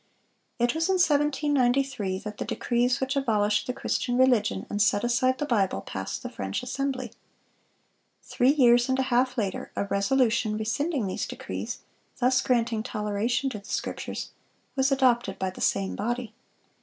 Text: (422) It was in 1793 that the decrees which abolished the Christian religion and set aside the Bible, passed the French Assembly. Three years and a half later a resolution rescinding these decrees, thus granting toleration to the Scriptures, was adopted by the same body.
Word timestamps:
(422) 0.57 0.63
It 0.63 0.75
was 0.75 0.89
in 1.07 1.17
1793 1.53 2.17
that 2.23 2.37
the 2.39 2.43
decrees 2.43 2.99
which 2.99 3.15
abolished 3.15 3.67
the 3.67 3.71
Christian 3.73 4.17
religion 4.17 4.65
and 4.67 4.81
set 4.81 5.03
aside 5.03 5.37
the 5.37 5.45
Bible, 5.45 5.81
passed 5.81 6.23
the 6.23 6.29
French 6.31 6.63
Assembly. 6.63 7.11
Three 8.23 8.49
years 8.49 8.89
and 8.89 8.97
a 8.97 9.03
half 9.13 9.37
later 9.37 9.71
a 9.75 9.85
resolution 9.85 10.57
rescinding 10.57 11.05
these 11.05 11.27
decrees, 11.27 11.81
thus 12.17 12.41
granting 12.41 12.81
toleration 12.81 13.51
to 13.51 13.59
the 13.59 13.65
Scriptures, 13.65 14.31
was 14.75 14.91
adopted 14.91 15.37
by 15.37 15.51
the 15.51 15.61
same 15.61 15.95
body. 15.95 16.33